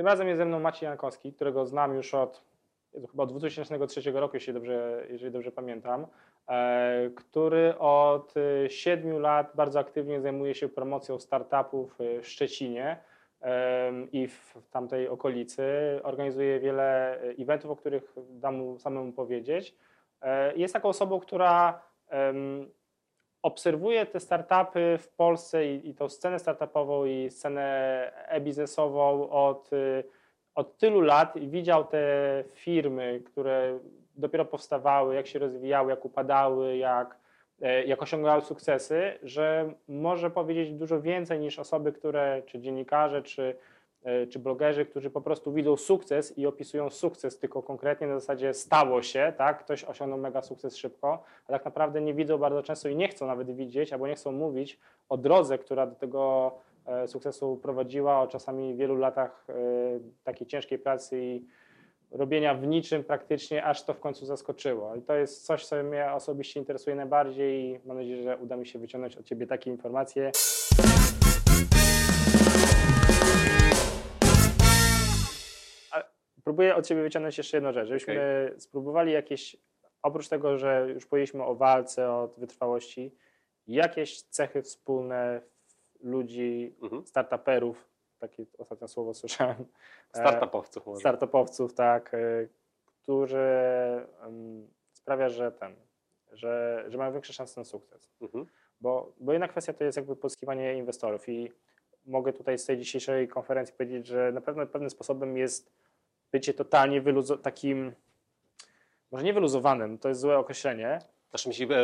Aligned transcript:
Tym 0.00 0.06
razem 0.06 0.28
jest 0.28 0.38
ze 0.38 0.44
mną 0.44 0.60
Maciej 0.60 0.86
Jankowski, 0.86 1.32
którego 1.32 1.66
znam 1.66 1.94
już 1.94 2.14
od 2.14 2.44
chyba 3.10 3.22
od 3.22 3.32
2003 3.32 4.12
roku, 4.12 4.36
jeśli 4.36 4.52
dobrze, 4.52 5.06
jeżeli 5.10 5.32
dobrze 5.32 5.52
pamiętam, 5.52 6.06
e, 6.48 7.10
który 7.16 7.78
od 7.78 8.34
e, 8.36 8.70
siedmiu 8.70 9.18
lat 9.18 9.52
bardzo 9.54 9.78
aktywnie 9.78 10.20
zajmuje 10.20 10.54
się 10.54 10.68
promocją 10.68 11.18
startupów 11.18 12.00
e, 12.00 12.20
w 12.20 12.28
Szczecinie 12.28 12.96
e, 13.42 13.92
i 14.12 14.28
w 14.28 14.54
tamtej 14.70 15.08
okolicy. 15.08 15.62
Organizuje 16.02 16.60
wiele 16.60 17.20
e, 17.20 17.28
eventów, 17.38 17.70
o 17.70 17.76
których 17.76 18.14
dam 18.30 18.56
mu 18.56 18.78
samemu 18.78 19.12
powiedzieć. 19.12 19.76
E, 20.22 20.56
Jest 20.56 20.74
taką 20.74 20.88
osobą, 20.88 21.20
która 21.20 21.82
em, 23.44 23.50
obserwuje 23.52 24.06
te 24.06 24.20
startupy 24.20 24.98
w 24.98 25.08
Polsce 25.08 25.66
i, 25.66 25.88
i 25.88 25.94
tą 25.94 26.08
scenę 26.08 26.38
startupową 26.38 27.04
i 27.04 27.30
scenę 27.30 27.62
e-biznesową 28.28 29.30
od, 29.30 29.72
y, 29.72 30.04
od 30.54 30.78
tylu 30.78 31.00
lat 31.00 31.36
i 31.36 31.48
widział 31.48 31.84
te 31.84 32.44
firmy, 32.54 33.22
które 33.26 33.78
dopiero 34.16 34.44
powstawały, 34.44 35.14
jak 35.14 35.26
się 35.26 35.38
rozwijały, 35.38 35.90
jak 35.90 36.04
upadały, 36.04 36.76
jak, 36.76 37.16
e, 37.62 37.84
jak 37.84 38.02
osiągały 38.02 38.42
sukcesy, 38.42 39.18
że 39.22 39.72
może 39.88 40.30
powiedzieć 40.30 40.72
dużo 40.72 41.00
więcej 41.00 41.40
niż 41.40 41.58
osoby, 41.58 41.92
które, 41.92 42.42
czy 42.46 42.60
dziennikarze, 42.60 43.22
czy, 43.22 43.56
czy 44.30 44.38
blogerzy, 44.38 44.86
którzy 44.86 45.10
po 45.10 45.20
prostu 45.20 45.52
widzą 45.52 45.76
sukces 45.76 46.38
i 46.38 46.46
opisują 46.46 46.90
sukces 46.90 47.38
tylko 47.38 47.62
konkretnie 47.62 48.06
na 48.06 48.20
zasadzie 48.20 48.54
stało 48.54 49.02
się, 49.02 49.32
tak? 49.36 49.64
ktoś 49.64 49.84
osiągnął 49.84 50.18
mega 50.18 50.42
sukces 50.42 50.76
szybko, 50.76 51.22
a 51.48 51.52
tak 51.52 51.64
naprawdę 51.64 52.00
nie 52.00 52.14
widzą 52.14 52.38
bardzo 52.38 52.62
często 52.62 52.88
i 52.88 52.96
nie 52.96 53.08
chcą 53.08 53.26
nawet 53.26 53.50
widzieć, 53.50 53.92
albo 53.92 54.06
nie 54.06 54.14
chcą 54.14 54.32
mówić 54.32 54.78
o 55.08 55.16
drodze, 55.16 55.58
która 55.58 55.86
do 55.86 55.94
tego 55.94 56.52
e, 56.86 57.08
sukcesu 57.08 57.56
prowadziła, 57.62 58.20
o 58.20 58.26
czasami 58.26 58.74
wielu 58.74 58.96
latach 58.96 59.46
e, 59.48 59.54
takiej 60.24 60.46
ciężkiej 60.46 60.78
pracy 60.78 61.18
i 61.22 61.44
robienia 62.10 62.54
w 62.54 62.66
niczym 62.66 63.04
praktycznie, 63.04 63.64
aż 63.64 63.82
to 63.82 63.94
w 63.94 64.00
końcu 64.00 64.26
zaskoczyło. 64.26 64.96
I 64.96 65.02
to 65.02 65.14
jest 65.14 65.46
coś, 65.46 65.66
co 65.66 65.82
mnie 65.82 66.12
osobiście 66.12 66.60
interesuje 66.60 66.96
najbardziej 66.96 67.64
i 67.64 67.80
mam 67.84 67.96
nadzieję, 67.96 68.22
że 68.22 68.36
uda 68.36 68.56
mi 68.56 68.66
się 68.66 68.78
wyciągnąć 68.78 69.16
od 69.16 69.24
Ciebie 69.24 69.46
takie 69.46 69.70
informacje. 69.70 70.30
Próbuję 76.50 76.76
od 76.76 76.86
Ciebie 76.86 77.02
wyciągnąć 77.02 77.38
jeszcze 77.38 77.56
jedną 77.56 77.72
rzecz, 77.72 77.88
żebyśmy 77.88 78.54
spróbowali 78.58 79.12
jakieś, 79.12 79.56
oprócz 80.02 80.28
tego, 80.28 80.58
że 80.58 80.86
już 80.94 81.06
powiedzieliśmy 81.06 81.44
o 81.44 81.54
walce, 81.54 82.08
o 82.10 82.28
wytrwałości, 82.36 83.14
jakieś 83.66 84.22
cechy 84.22 84.62
wspólne 84.62 85.40
ludzi, 86.00 86.74
Mhm. 86.82 87.06
startuperów, 87.06 87.88
takie 88.18 88.44
ostatnie 88.58 88.88
słowo 88.88 89.14
słyszałem, 89.14 89.56
e, 90.14 90.18
Startupowców 90.18 90.86
może. 90.86 91.00
startupowców, 91.00 91.74
tak, 91.74 92.14
y, 92.14 92.48
którzy 93.02 93.48
sprawia, 94.92 95.28
że 95.28 95.52
ten, 95.52 95.76
że, 96.32 96.84
że 96.88 96.98
mają 96.98 97.12
większe 97.12 97.32
szanse 97.32 97.60
na 97.60 97.64
sukces. 97.64 98.10
Mhm. 98.20 98.46
Bo, 98.80 99.12
bo 99.20 99.32
jedna 99.32 99.48
kwestia 99.48 99.72
to 99.72 99.84
jest 99.84 99.96
jakby 99.96 100.16
pozyskiwanie 100.16 100.74
inwestorów 100.74 101.28
i 101.28 101.52
mogę 102.06 102.32
tutaj 102.32 102.58
z 102.58 102.64
tej 102.66 102.78
dzisiejszej 102.78 103.28
konferencji 103.28 103.74
powiedzieć, 103.74 104.06
że 104.06 104.32
na 104.32 104.40
pewno 104.40 104.66
pewnym 104.66 104.90
sposobem 104.90 105.36
jest 105.36 105.79
bycie 106.32 106.54
totalnie 106.54 107.02
wyluzo- 107.02 107.38
takim, 107.38 107.92
może 109.12 109.24
nie 109.24 109.32
wyluzowanym, 109.32 109.98
to 109.98 110.08
jest 110.08 110.20
złe 110.20 110.38
określenie, 110.38 110.98
Znaczy 111.30 111.48
myśli 111.48 111.64
e, 111.74 111.76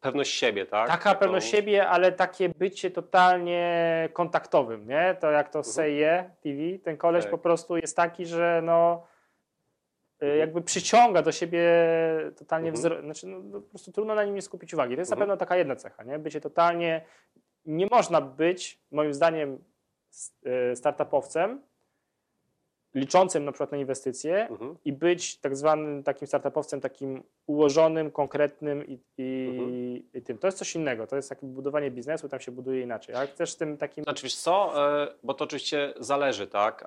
pewność 0.00 0.32
siebie, 0.34 0.66
tak? 0.66 0.88
Taka 0.88 1.10
Taką- 1.10 1.20
pewność 1.20 1.48
siebie, 1.50 1.88
ale 1.88 2.12
takie 2.12 2.48
bycie 2.48 2.90
totalnie 2.90 4.08
kontaktowym, 4.12 4.88
nie? 4.88 5.16
To 5.20 5.30
jak 5.30 5.48
to 5.48 5.62
Seje 5.64 6.30
TV, 6.42 6.78
ten 6.84 6.96
koleś 6.96 7.24
Tak. 7.24 7.30
po 7.30 7.38
prostu 7.38 7.76
jest 7.76 7.96
taki, 7.96 8.26
że 8.26 8.60
no 8.64 9.06
y, 10.22 10.24
Mhm. 10.24 10.38
jakby 10.40 10.62
przyciąga 10.62 11.22
do 11.22 11.32
siebie 11.32 11.62
totalnie 12.38 12.68
Mhm. 12.68 12.74
wzrok, 12.80 13.00
znaczy 13.04 13.26
no, 13.26 13.60
po 13.60 13.68
prostu 13.68 13.92
trudno 13.92 14.14
na 14.14 14.24
nim 14.24 14.34
nie 14.34 14.42
skupić 14.42 14.74
uwagi. 14.74 14.94
To 14.94 15.00
jest 15.00 15.12
Mhm. 15.12 15.18
na 15.18 15.22
pewno 15.34 15.36
taka 15.46 15.56
jedna 15.56 15.76
cecha, 15.76 16.02
nie? 16.02 16.18
Bycie 16.18 16.40
totalnie, 16.40 17.04
nie 17.66 17.86
można 17.90 18.20
być 18.20 18.80
moim 18.90 19.14
zdaniem 19.14 19.64
y, 20.72 20.76
startupowcem 20.76 21.62
liczącym 23.00 23.44
na 23.44 23.52
przykład 23.52 23.72
na 23.72 23.78
inwestycje, 23.78 24.48
Mhm. 24.48 24.76
i 24.84 24.92
być 24.92 25.38
tak 25.40 25.56
zwanym 25.56 26.02
takim 26.02 26.28
startupowcem, 26.28 26.80
takim 26.80 27.22
ułożonym, 27.46 28.10
konkretnym 28.10 28.86
i, 28.86 28.98
i, 29.18 29.48
Mhm. 29.50 29.70
i 30.14 30.22
tym. 30.22 30.38
To 30.38 30.46
jest 30.46 30.58
coś 30.58 30.74
innego, 30.76 31.06
to 31.06 31.16
jest 31.16 31.28
takie 31.28 31.46
budowanie 31.46 31.90
biznesu, 31.90 32.28
tam 32.28 32.40
się 32.40 32.52
buduje 32.52 32.82
inaczej. 32.82 33.14
Jak 33.14 33.30
też 33.34 33.54
tym 33.54 33.76
takim... 33.76 34.04
Znaczy 34.04 34.22
wiesz 34.22 34.36
co, 34.36 34.72
e, 35.02 35.08
bo 35.22 35.34
to 35.34 35.44
oczywiście 35.44 35.94
zależy, 36.00 36.46
tak? 36.46 36.82
E, 36.82 36.86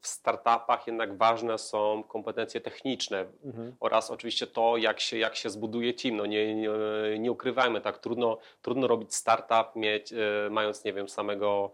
W 0.00 0.06
startupach 0.06 0.86
jednak 0.86 1.16
ważne 1.16 1.58
są 1.58 2.02
kompetencje 2.08 2.60
techniczne 2.60 3.26
Mhm. 3.44 3.76
oraz 3.80 4.10
oczywiście 4.10 4.46
to, 4.46 4.76
jak 4.76 5.00
się, 5.00 5.18
jak 5.18 5.36
się 5.36 5.50
zbuduje 5.50 5.94
team. 5.94 6.16
No 6.16 6.26
nie, 6.26 6.54
nie, 6.54 6.68
nie 7.18 7.32
ukrywajmy, 7.32 7.80
tak 7.80 7.98
trudno, 7.98 8.38
trudno 8.62 8.86
robić 8.86 9.14
startup, 9.14 9.76
mieć, 9.76 10.12
e, 10.12 10.16
mając, 10.50 10.84
nie 10.84 10.92
wiem, 10.92 11.08
samego, 11.08 11.70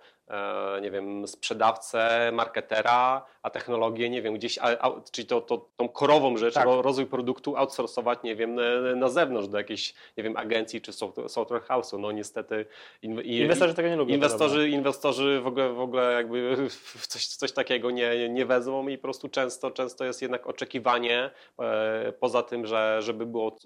nie 0.83 0.91
wiem, 0.91 1.29
sprzedawcę, 1.29 2.31
marketera, 2.33 3.27
a 3.43 3.51
technologię, 3.51 4.11
nie 4.11 4.23
wiem, 4.23 4.35
gdzieś, 4.35 4.59
a, 4.59 4.63
a, 4.63 5.01
czyli 5.13 5.27
to, 5.27 5.41
to, 5.41 5.69
tą 5.77 5.89
korową 5.89 6.37
rzecz, 6.37 6.55
Tak. 6.55 6.65
ro, 6.65 6.83
rozwój 6.83 7.07
produktu 7.07 7.57
outsourcować, 7.57 8.19
nie 8.23 8.37
wiem, 8.37 8.55
na, 8.55 8.63
na 8.97 9.09
zewnątrz 9.09 9.49
do 9.49 9.59
jakiejś, 9.59 9.95
nie 10.17 10.25
wiem, 10.25 10.37
agencji 10.37 10.81
czy 10.81 10.93
software, 10.93 11.29
software 11.29 11.63
house'u. 11.63 11.99
No 12.01 12.13
niestety 12.13 12.67
in, 13.03 13.21
i, 13.21 13.37
Inwestorzy 13.37 13.75
tego 13.75 13.89
nie 13.89 13.97
lubią. 13.97 14.15
Inwestorzy, 14.15 14.69
inwestorzy 14.69 15.41
w 15.41 15.47
ogóle, 15.47 15.73
w 15.73 15.81
ogóle 15.81 16.13
jakby 16.13 16.69
w 16.71 17.07
coś, 17.07 17.27
coś 17.27 17.53
takiego 17.53 17.91
nie, 17.91 18.29
nie 18.29 18.47
wezmą 18.47 18.89
i 18.89 18.99
po 18.99 19.03
prostu 19.03 19.29
często, 19.29 19.71
często 19.71 20.05
jest 20.05 20.23
jednak 20.23 20.47
oczekiwanie 20.47 21.31
e, 21.61 22.13
poza 22.21 22.43
tym, 22.43 22.67
że 22.67 22.99
żeby 23.03 23.27
było 23.27 23.57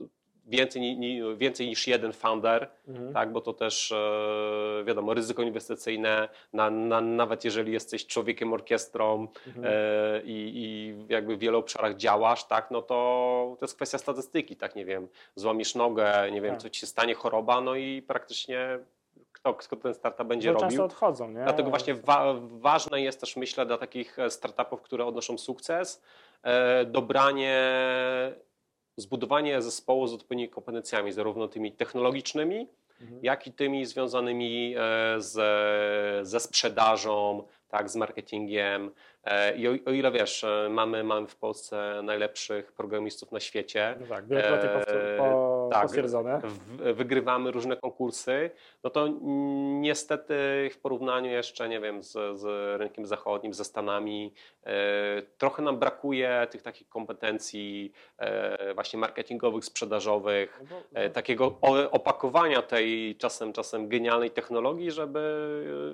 więcej, 0.49 0.99
więcej 1.37 1.67
niż 1.69 1.87
jeden 1.87 2.13
founder, 2.13 2.69
Mhm. 2.89 3.13
tak, 3.13 3.33
bo 3.33 3.41
to 3.41 3.53
też 3.53 3.93
e, 3.93 4.85
wiadomo, 4.85 5.15
ryzyko 5.15 5.43
inwestycyjne, 5.43 6.29
na, 6.53 6.71
na, 6.71 7.01
nawet 7.01 7.45
jeżeli 7.45 7.73
jesteś 7.73 8.07
człowiekiem 8.07 8.53
orkiestrą 8.53 9.29
Mhm. 9.47 9.65
e, 9.67 10.23
i, 10.25 10.53
i 10.55 10.95
jakby 11.13 11.37
w 11.37 11.39
wielu 11.39 11.59
obszarach 11.59 11.97
działasz, 11.97 12.45
tak, 12.45 12.71
no 12.71 12.83
to 12.83 13.57
to 13.59 13.65
jest 13.65 13.77
kwestia 13.77 13.99
statystyki, 13.99 14.57
tak, 14.57 14.77
nie 14.77 14.85
wiem, 14.85 15.09
złamiesz 15.35 15.75
nogę, 15.75 16.13
nie 16.33 16.41
wiem, 16.41 16.53
Tak. 16.53 16.63
co 16.63 16.71
ci 16.71 16.81
się 16.81 16.87
stanie, 16.87 17.15
choroba, 17.15 17.61
no 17.61 17.75
i 17.75 18.03
praktycznie 18.03 18.79
kto, 19.33 19.55
kto 19.55 19.77
ten 19.77 19.95
startup 19.95 20.27
będzie 20.27 20.49
Bo 20.49 20.55
robił. 20.55 20.69
często 20.69 20.85
odchodzą, 20.85 21.29
nie? 21.31 21.43
Dlatego 21.45 21.71
właśnie 21.71 21.95
wa 21.95 22.35
ważne 22.41 23.01
jest 23.03 23.21
też, 23.21 23.37
myślę, 23.37 23.67
dla 23.67 23.79
takich 23.79 24.19
e, 24.19 24.31
startupów, 24.31 24.83
które 24.83 25.07
odnoszą 25.07 25.39
sukces, 25.39 26.03
e, 26.43 26.85
dobranie, 26.85 27.59
zbudowanie 28.99 29.63
zespołu 29.63 30.07
z 30.07 30.15
odpowiednimi 30.15 30.49
kompetencjami, 30.49 31.13
zarówno 31.13 31.49
tymi 31.49 31.73
technologicznymi, 31.73 32.67
Mhm. 33.01 33.21
jak 33.23 33.47
i 33.47 33.53
tymi 33.53 33.87
związanymi 33.87 34.75
e, 34.77 34.81
z, 35.21 35.37
ze 36.29 36.41
sprzedażą, 36.41 37.43
tak, 37.69 37.91
z 37.91 37.97
marketingiem. 37.97 38.91
E, 39.31 39.57
I 39.57 39.69
o, 39.69 39.71
o 39.87 39.91
ile 39.91 40.11
wiesz, 40.11 40.45
e, 40.45 40.69
mamy, 40.71 41.05
mamy 41.05 41.27
w 41.27 41.37
Polsce 41.37 42.01
najlepszych 42.03 42.73
programistów 42.73 43.33
na 43.33 43.41
świecie, 43.41 43.97
No 44.01 44.07
tak, 44.07 44.27
wielokrotnie 44.29 44.69
powtór- 44.71 45.19
po, 45.19 45.69
tak. 45.73 45.83
potwierdzone. 45.87 46.41
w, 46.45 46.93
wygrywamy 46.95 47.51
różne 47.51 47.77
konkursy, 47.77 48.51
no 48.85 48.91
to 48.91 49.09
niestety 49.81 50.35
w 50.73 50.79
porównaniu 50.79 51.31
jeszcze, 51.31 51.69
nie 51.69 51.81
wiem, 51.81 52.03
z, 52.03 52.13
z 52.41 52.45
rynkiem 52.81 53.07
zachodnim, 53.07 53.55
ze 53.55 53.65
Stanami, 53.65 54.35
e, 54.67 54.73
trochę 55.39 55.63
nam 55.63 55.79
brakuje 55.79 56.47
tych 56.51 56.63
takich 56.63 56.89
kompetencji 56.89 57.93
e, 58.19 58.75
właśnie 58.75 58.99
marketingowych, 58.99 59.65
sprzedażowych, 59.65 60.59
No 60.63 60.67
bo- 60.93 61.01
e, 61.01 61.11
takiego 61.11 61.59
opakowania 61.91 62.63
tej 62.63 63.17
czasem, 63.17 63.53
czasem 63.53 63.89
genialnej 63.89 64.31
technologii, 64.31 64.91
żeby 64.91 65.21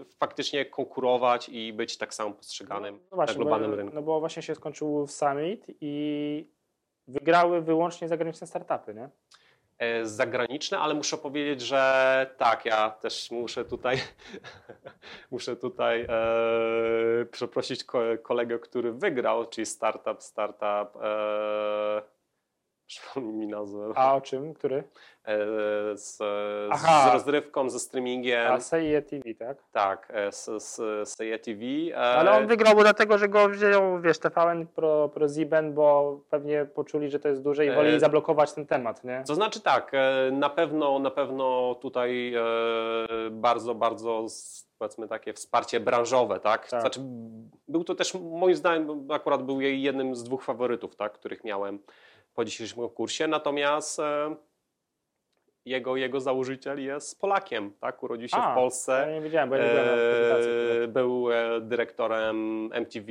e, 0.02 0.16
faktycznie 0.18 0.64
konkurować 0.64 1.48
i 1.48 1.72
być 1.72 1.96
tak 1.98 2.14
samo 2.14 2.30
postrzeganym 2.30 3.00
No 3.10 3.16
właśnie, 3.26 3.38
na 3.38 3.44
globalnym 3.44 3.70
bo, 3.70 3.76
rynku. 3.76 3.94
No 3.94 4.02
bo 4.02 4.20
właśnie 4.20 4.42
się 4.42 4.54
skończył 4.54 5.06
Summit 5.06 5.66
i 5.80 6.46
wygrały 7.08 7.60
wyłącznie 7.60 8.08
zagraniczne 8.08 8.46
startupy, 8.46 8.94
nie? 8.94 9.08
e, 9.78 10.06
zagraniczne, 10.06 10.78
ale 10.78 10.94
muszę 10.94 11.18
powiedzieć, 11.18 11.60
że 11.60 12.34
tak, 12.36 12.64
ja 12.64 12.90
też 12.90 13.30
muszę 13.30 13.64
tutaj 13.64 13.96
muszę 15.30 15.56
tutaj 15.56 16.06
e, 16.08 17.24
przeprosić 17.30 17.84
ko 17.84 18.00
kolegę, 18.22 18.58
który 18.58 18.92
wygrał, 18.92 19.46
czyli 19.46 19.66
startup, 19.66 20.22
startup 20.22 20.96
e, 21.02 22.02
przypomnij 22.86 23.34
mi 23.34 23.46
nazwę. 23.46 23.92
A 23.94 24.14
o 24.14 24.20
czym? 24.20 24.54
Który? 24.54 24.84
E, 25.24 25.36
z, 25.96 26.16
z 26.76 27.12
rozrywką, 27.12 27.70
ze 27.70 27.80
streamingiem. 27.80 28.52
A 28.52 28.60
Seje 28.60 29.02
TV, 29.02 29.34
tak? 29.34 29.58
Tak, 29.72 30.12
e, 30.14 30.30
Seje 31.06 31.38
TV. 31.38 31.62
E, 31.90 31.96
Ale 31.96 32.32
on 32.32 32.46
wygrał 32.46 32.74
dlatego, 32.74 33.18
że 33.18 33.28
go 33.28 33.48
wziął, 33.48 34.00
wiesz, 34.00 34.18
TVN 34.18 34.66
pro, 34.66 35.08
pro 35.08 35.28
Ziben, 35.28 35.74
bo 35.74 36.20
pewnie 36.30 36.64
poczuli, 36.64 37.10
że 37.10 37.18
to 37.18 37.28
jest 37.28 37.42
duże 37.42 37.66
i 37.66 37.68
E, 37.68 37.74
woleli 37.74 38.00
zablokować 38.00 38.52
ten 38.52 38.66
temat, 38.66 39.04
nie? 39.04 39.22
To 39.26 39.34
znaczy 39.34 39.60
tak, 39.60 39.92
na 40.32 40.50
pewno, 40.50 40.98
na 40.98 41.10
pewno 41.10 41.74
tutaj 41.74 42.34
bardzo, 43.30 43.74
bardzo 43.74 44.26
powiedzmy 44.78 45.08
takie 45.08 45.32
wsparcie 45.32 45.80
branżowe, 45.80 46.40
tak? 46.40 46.68
Tak. 46.68 46.80
Znaczy, 46.80 47.00
był 47.68 47.84
to 47.84 47.94
też 47.94 48.14
moim 48.14 48.54
zdaniem 48.56 49.06
akurat 49.10 49.42
był 49.42 49.60
jej 49.60 49.82
jednym 49.82 50.16
z 50.16 50.24
dwóch 50.24 50.44
faworytów, 50.44 50.96
tak, 50.96 51.12
których 51.12 51.44
miałem 51.44 51.78
po 52.34 52.44
dzisiejszym 52.44 52.88
kursie, 52.88 53.26
natomiast 53.26 53.98
e, 53.98 54.36
jego, 55.64 55.96
jego 55.96 56.20
założyciel 56.20 56.84
jest 56.84 57.20
Polakiem, 57.20 57.72
tak? 57.80 58.02
Urodził 58.02 58.28
się 58.28 58.36
A, 58.36 58.52
w 58.52 58.54
Polsce. 58.54 59.06
Ja 59.08 59.14
nie 59.14 59.20
wiedziałem, 59.20 59.48
bo 59.48 59.56
ja 59.56 59.64
nie 59.64 59.70
byłem. 59.70 59.88
E, 60.84 60.88
Był 60.88 61.32
e, 61.32 61.60
dyrektorem 61.60 62.70
MTV 62.72 63.06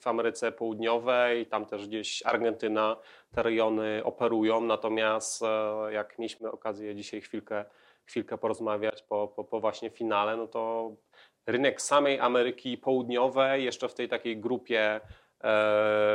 w 0.00 0.06
Ameryce 0.06 0.52
Południowej, 0.52 1.46
tam 1.46 1.66
też 1.66 1.88
gdzieś 1.88 2.22
Argentyna, 2.26 2.96
te 3.34 3.42
rejony 3.42 4.00
operują, 4.04 4.60
natomiast 4.60 5.42
jak 5.90 6.18
mieliśmy 6.18 6.50
okazję 6.50 6.94
dzisiaj 6.94 7.20
chwilkę, 7.20 7.64
chwilkę 8.04 8.38
porozmawiać 8.38 9.02
po, 9.02 9.28
po, 9.28 9.44
po 9.44 9.60
właśnie 9.60 9.90
finale, 9.90 10.36
no 10.36 10.46
to 10.46 10.92
rynek 11.46 11.82
samej 11.82 12.20
Ameryki 12.20 12.78
Południowej, 12.78 13.64
jeszcze 13.64 13.88
w 13.88 13.94
tej 13.94 14.08
takiej 14.08 14.36
grupie 14.36 15.00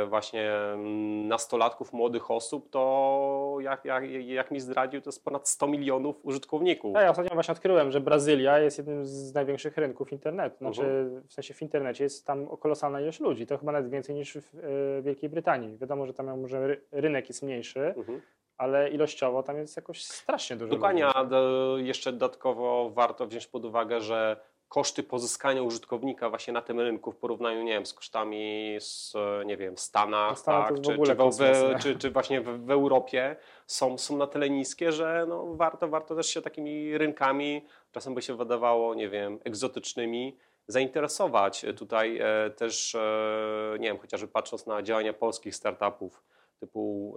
właśnie 0.06 0.52
mm, 0.52 1.28
nastolatków, 1.28 1.92
młodych 1.92 2.30
osób, 2.30 2.70
to 2.70 3.56
jak, 3.60 3.84
jak, 3.84 4.10
jak 4.10 4.50
mi 4.50 4.60
zdradził, 4.60 5.00
to 5.00 5.08
jest 5.08 5.24
ponad 5.24 5.48
100 5.48 5.66
milionów 5.66 6.16
użytkowników. 6.22 6.94
Ja, 6.94 7.02
ja 7.02 7.10
ostatnio 7.10 7.34
właśnie 7.34 7.52
odkryłem, 7.52 7.90
że 7.90 8.00
Brazylia 8.00 8.58
jest 8.58 8.78
jednym 8.78 9.06
z 9.06 9.34
największych 9.34 9.76
rynków 9.76 10.12
internetu. 10.12 10.56
Znaczy, 10.58 10.82
Mhm. 10.82 11.22
w 11.28 11.32
sensie 11.32 11.54
w 11.54 11.62
internecie 11.62 12.04
jest 12.04 12.26
tam 12.26 12.46
kolosalna 12.56 13.00
ilość 13.00 13.20
ludzi. 13.20 13.46
To 13.46 13.58
chyba 13.58 13.72
nawet 13.72 13.90
więcej 13.90 14.14
niż 14.14 14.34
w 14.38 14.54
e, 14.98 15.02
Wielkiej 15.02 15.28
Brytanii. 15.30 15.78
Wiadomo, 15.78 16.06
że 16.06 16.14
tam 16.14 16.40
może 16.40 16.66
ry- 16.66 16.80
rynek 16.92 17.28
jest 17.28 17.42
mniejszy, 17.42 17.94
Mhm. 17.96 18.20
ale 18.58 18.90
ilościowo 18.90 19.42
tam 19.42 19.56
jest 19.56 19.76
jakoś 19.76 20.04
strasznie 20.04 20.56
dużo 20.56 20.70
Dokładnie, 20.70 21.06
a 21.06 21.24
do, 21.24 21.74
jeszcze 21.78 22.12
dodatkowo 22.12 22.90
warto 22.90 23.26
wziąć 23.26 23.46
pod 23.46 23.64
uwagę, 23.64 24.00
że 24.00 24.36
koszty 24.74 25.02
pozyskania 25.02 25.62
użytkownika 25.62 26.30
właśnie 26.30 26.52
na 26.52 26.62
tym 26.62 26.80
rynku 26.80 27.12
w 27.12 27.16
porównaniu, 27.16 27.62
nie 27.62 27.72
wiem, 27.72 27.86
z 27.86 27.94
kosztami 27.94 28.76
z, 28.80 29.14
nie 29.46 29.56
wiem, 29.56 29.76
w 29.76 29.80
Stanach, 29.80 30.30
No 30.30 30.36
Stanach 30.36 30.68
tak, 30.68 30.76
czy, 30.80 30.98
czy, 31.06 31.14
w, 31.14 31.82
czy, 31.82 31.96
czy 31.96 32.10
właśnie 32.10 32.40
w, 32.40 32.66
w 32.66 32.70
Europie 32.70 33.36
są, 33.66 33.98
są 33.98 34.16
na 34.16 34.26
tyle 34.26 34.50
niskie, 34.50 34.92
że 34.92 35.26
no, 35.28 35.54
warto, 35.54 35.88
warto 35.88 36.14
też 36.14 36.26
się 36.26 36.42
takimi 36.42 36.98
rynkami, 36.98 37.64
czasem 37.92 38.14
by 38.14 38.22
się 38.22 38.36
wydawało, 38.36 38.94
nie 38.94 39.08
wiem, 39.08 39.40
egzotycznymi, 39.44 40.36
zainteresować. 40.66 41.66
Tutaj 41.76 42.18
e, 42.18 42.50
też, 42.50 42.94
e, 42.94 43.76
nie 43.78 43.88
wiem, 43.88 43.98
chociażby 43.98 44.28
patrząc 44.28 44.66
na 44.66 44.82
działania 44.82 45.12
polskich 45.12 45.56
startupów, 45.56 46.22
typu 46.60 47.16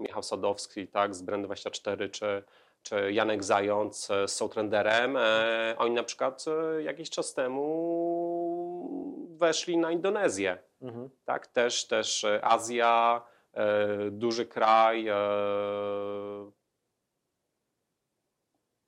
Michał 0.00 0.22
Sadowski, 0.22 0.88
tak, 0.88 1.14
z 1.14 1.24
Brand24, 1.24 2.10
czy, 2.10 2.42
czy 2.82 3.12
Janek 3.12 3.44
Zając 3.44 4.10
e, 4.10 4.28
z 4.28 4.34
Soultrenderem, 4.36 5.16
e, 5.16 5.74
oni 5.78 5.94
na 5.94 6.02
przykład 6.02 6.44
e, 6.78 6.82
jakiś 6.82 7.10
czas 7.10 7.34
temu 7.34 7.66
weszli 9.30 9.78
na 9.78 9.90
Indonezję, 9.92 10.58
Mhm. 10.82 11.10
tak, 11.24 11.46
też, 11.46 11.86
też 11.86 12.24
e, 12.24 12.44
Azja, 12.44 13.22
e, 13.54 13.86
duży 14.10 14.46
kraj, 14.46 15.08
e, 15.08 15.14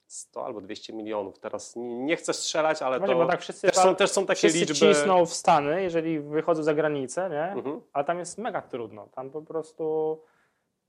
100 0.07 0.45
albo 0.47 0.61
200 0.61 0.93
milionów, 0.93 1.39
teraz 1.39 1.73
nie, 1.77 2.17
chcę 2.17 2.33
strzelać, 2.33 2.83
ale 2.83 2.99
Właśnie, 2.99 3.17
to 3.17 3.27
tak 3.27 3.41
wszyscy, 3.41 3.67
też, 3.67 3.77
są, 3.77 3.97
też 3.97 4.11
są 4.11 4.27
takie 4.27 4.39
wszyscy 4.39 4.59
liczby. 4.59 4.75
cisną 4.75 5.27
w 5.27 5.35
Stany, 5.35 5.83
jeżeli 5.83 6.21
wychodzą 6.21 6.63
za 6.63 6.75
granicę, 6.75 7.31
nie? 7.31 7.53
Mhm. 7.53 7.81
A 7.93 8.05
tam 8.05 8.19
jest 8.19 8.39
mega 8.39 8.63
trudno. 8.63 9.07
Tam 9.15 9.31
po 9.31 9.43
prostu 9.43 10.19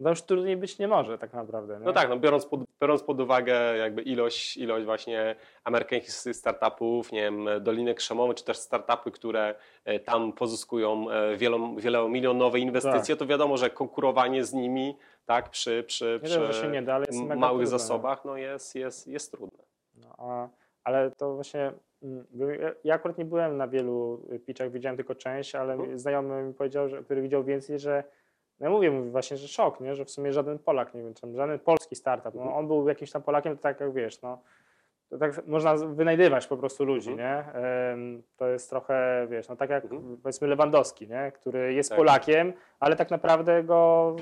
no 0.01 0.09
już 0.09 0.21
trudniej 0.21 0.57
być 0.57 0.79
nie 0.79 0.87
może 0.87 1.17
tak 1.17 1.33
naprawdę. 1.33 1.79
Nie? 1.79 1.85
No 1.85 1.93
tak, 1.93 2.09
no 2.09 2.17
biorąc, 2.17 2.45
pod, 2.45 2.61
biorąc 2.81 3.03
pod 3.03 3.21
uwagę 3.21 3.77
jakby 3.77 4.01
ilość, 4.01 4.57
ilość 4.57 4.85
właśnie 4.85 5.35
amerykańskich 5.63 6.35
startupów, 6.35 7.11
nie 7.11 7.21
wiem, 7.21 7.49
Doliny 7.61 7.95
Krzemowe, 7.95 8.33
czy 8.33 8.43
też 8.43 8.57
startupy, 8.57 9.11
które 9.11 9.55
e, 9.85 9.99
tam 9.99 10.33
pozyskują 10.33 11.09
e, 11.09 11.37
wielo, 11.37 11.75
wielomilionowe 11.77 12.59
inwestycje, 12.59 13.15
to 13.15 13.25
wiadomo, 13.25 13.57
że 13.57 13.69
konkurowanie 13.69 14.43
z 14.43 14.53
nimi 14.53 14.97
tak, 15.25 15.49
przy, 15.49 15.83
przy, 15.87 16.19
przy 16.23 16.67
nie 16.67 16.81
da, 16.81 16.99
małych 16.99 17.39
trudno, 17.39 17.59
nie? 17.59 17.67
zasobach 17.67 18.25
no 18.25 18.37
jest, 18.37 18.75
jest, 18.75 19.07
jest 19.07 19.31
trudne. 19.31 19.63
No, 19.95 20.15
a, 20.17 20.49
ale 20.83 21.11
to 21.11 21.35
właśnie, 21.35 21.71
mm, 22.03 22.25
ja- 22.83 22.93
akurat 22.93 23.17
nie 23.17 23.25
byłem 23.25 23.57
na 23.57 23.67
wielu 23.67 24.27
pitchach, 24.45 24.71
widziałem 24.71 24.97
tylko 24.97 25.15
część, 25.15 25.55
ale 25.55 25.73
Mhm. 25.73 25.99
znajomy 25.99 26.43
mi 26.43 26.53
powiedział, 26.53 26.89
że, 26.89 27.03
który 27.03 27.21
widział 27.21 27.43
więcej, 27.43 27.79
że 27.79 28.03
no 28.61 28.67
ja 28.67 28.71
mówię, 28.71 28.91
mówi 28.91 29.09
właśnie, 29.09 29.37
że 29.37 29.47
szok, 29.47 29.79
nie? 29.79 29.95
że 29.95 30.05
w 30.05 30.11
sumie 30.11 30.33
żaden 30.33 30.59
Polak, 30.59 30.93
nie 30.93 31.03
wiem, 31.03 31.13
czy 31.13 31.33
żaden 31.35 31.59
polski 31.59 31.95
startup, 31.95 32.35
no, 32.35 32.55
on 32.55 32.67
był 32.67 32.87
jakimś 32.87 33.11
tam 33.11 33.21
Polakiem, 33.21 33.57
to 33.57 33.63
tak 33.63 33.79
jak 33.79 33.93
wiesz, 33.93 34.21
no, 34.21 34.41
to 35.09 35.17
tak 35.17 35.47
można 35.47 35.75
wynajdywać 35.75 36.47
po 36.47 36.57
prostu 36.57 36.85
ludzi, 36.85 37.11
Mhm. 37.11 37.29
nie? 37.29 37.45
To 38.37 38.47
jest 38.47 38.69
trochę, 38.69 39.27
wiesz, 39.29 39.49
no 39.49 39.55
tak 39.55 39.69
jak 39.69 39.83
Mhm. 39.83 40.17
powiedzmy 40.23 40.47
Lewandowski, 40.47 41.07
nie? 41.07 41.31
który 41.35 41.73
jest 41.73 41.89
Tak. 41.89 41.97
Polakiem, 41.97 42.53
ale 42.79 42.95
tak 42.95 43.11
naprawdę 43.11 43.63
go 43.63 44.15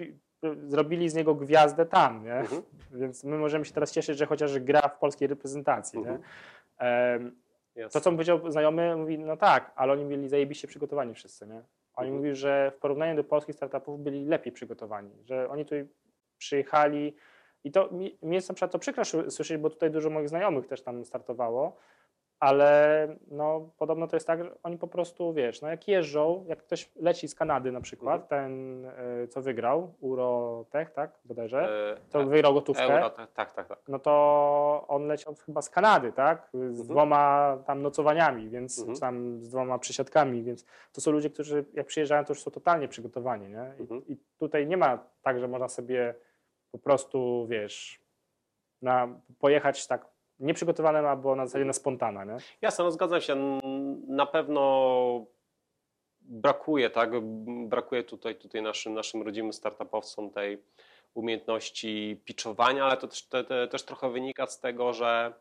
y, 0.00 0.04
y, 0.04 0.70
zrobili 0.70 1.08
z 1.08 1.14
niego 1.14 1.34
gwiazdę 1.34 1.86
tam, 1.86 2.24
nie? 2.24 2.34
Mhm. 2.34 2.62
Więc 2.92 3.24
my 3.24 3.38
możemy 3.38 3.64
się 3.64 3.72
teraz 3.74 3.92
cieszyć, 3.92 4.18
że 4.18 4.26
chociaż 4.26 4.58
gra 4.58 4.80
w 4.88 4.98
polskiej 4.98 5.28
reprezentacji. 5.28 5.98
Mhm. 5.98 6.18
Nie? 7.76 7.88
To, 7.88 8.00
co 8.00 8.10
mi 8.10 8.16
powiedział 8.16 8.50
znajomy, 8.50 8.96
mówi, 8.96 9.18
no 9.18 9.36
tak, 9.36 9.72
ale 9.76 9.92
oni 9.92 10.04
byli 10.04 10.28
zajebiście 10.28 10.68
przygotowani 10.68 11.14
wszyscy. 11.14 11.46
Nie? 11.46 11.62
Oni 11.96 12.08
Mhm. 12.08 12.16
mówili, 12.16 12.36
że 12.36 12.72
w 12.76 12.78
porównaniu 12.78 13.16
do 13.16 13.24
polskich 13.24 13.54
startupów 13.54 14.00
byli 14.00 14.24
lepiej 14.24 14.52
przygotowani, 14.52 15.10
że 15.24 15.48
oni 15.48 15.64
tutaj 15.64 15.88
przyjechali 16.38 17.16
i 17.64 17.70
to 17.70 17.90
mi, 17.90 18.18
mi 18.22 18.34
jest 18.34 18.48
na 18.48 18.54
przykład 18.54 18.72
to 18.72 18.78
przykro 18.78 19.04
słyszeć, 19.04 19.58
bo 19.58 19.70
tutaj 19.70 19.90
dużo 19.90 20.10
moich 20.10 20.28
znajomych 20.28 20.66
też 20.66 20.82
tam 20.82 21.04
startowało, 21.04 21.76
ale 22.40 23.08
no, 23.30 23.70
podobno 23.78 24.06
to 24.06 24.16
jest 24.16 24.26
tak, 24.26 24.44
że 24.44 24.50
oni 24.62 24.78
po 24.78 24.88
prostu, 24.88 25.32
wiesz, 25.32 25.62
no 25.62 25.68
jak 25.68 25.88
jeżdżą, 25.88 26.44
jak 26.48 26.58
ktoś 26.58 26.90
leci 26.96 27.28
z 27.28 27.34
Kanady 27.34 27.72
na 27.72 27.80
przykład, 27.80 28.28
ten, 28.28 28.84
y, 29.24 29.28
co 29.28 29.42
wygrał, 29.42 29.94
Urotech, 30.00 30.90
tak, 30.90 31.18
bodajże, 31.24 31.58
E, 31.96 32.00
to 32.10 32.24
wygrał 32.24 32.54
gotówkę 32.54 32.82
Euro, 32.84 33.10
tak, 33.10 33.32
tak, 33.32 33.52
tak. 33.52 33.68
tak. 33.68 33.78
no 33.88 33.98
to 33.98 34.84
on 34.88 35.06
leciał 35.06 35.34
chyba 35.34 35.62
z 35.62 35.70
Kanady, 35.70 36.12
tak? 36.12 36.48
Z 36.52 36.54
Mhm. 36.54 36.74
dwoma 36.88 37.56
tam 37.66 37.82
nocowaniami, 37.82 38.48
więc 38.48 38.78
Mhm. 38.78 38.94
czy 38.94 39.00
tam 39.00 39.44
z 39.44 39.48
dwoma 39.48 39.78
przysiadkami, 39.78 40.42
więc 40.42 40.64
to 40.92 41.00
są 41.00 41.10
ludzie, 41.10 41.30
którzy 41.30 41.64
jak 41.74 41.86
przyjeżdżają, 41.86 42.24
to 42.24 42.30
już 42.32 42.42
są 42.42 42.50
totalnie 42.50 42.88
przygotowani, 42.88 43.48
nie? 43.48 43.74
I, 43.78 43.80
Mhm. 43.80 44.02
i 44.06 44.16
tutaj 44.38 44.66
nie 44.66 44.76
ma 44.76 44.98
tak, 45.22 45.40
że 45.40 45.48
można 45.48 45.68
sobie 45.68 46.14
po 46.72 46.78
prostu, 46.78 47.46
wiesz, 47.46 48.00
na, 48.82 49.08
pojechać 49.38 49.86
tak 49.86 50.06
nieprzygotowanym 50.40 51.06
albo 51.06 51.36
na 51.36 51.46
zasadzie 51.46 51.64
na 51.64 51.72
spontana, 51.72 52.24
nie? 52.24 52.36
Jasne, 52.62 52.84
no 52.84 52.90
zgadzam 52.90 53.20
się. 53.20 53.60
Na 54.08 54.26
pewno 54.26 55.26
brakuje, 56.20 56.90
tak? 56.90 57.10
Brakuje 57.68 58.04
tutaj, 58.04 58.36
tutaj 58.36 58.62
naszym, 58.62 58.94
naszym 58.94 59.22
rodzimym 59.22 59.52
startupowcom 59.52 60.30
tej 60.30 60.62
umiejętności 61.14 62.22
pitchowania, 62.24 62.84
ale 62.84 62.96
to 62.96 63.08
też, 63.08 63.22
te, 63.22 63.44
te, 63.44 63.68
też 63.68 63.84
trochę 63.84 64.10
wynika 64.10 64.46
z 64.46 64.60
tego, 64.60 64.92
że 64.92 65.32